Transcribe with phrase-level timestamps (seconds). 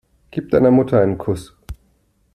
[0.31, 1.55] Gib deiner Mutter einen Kuss.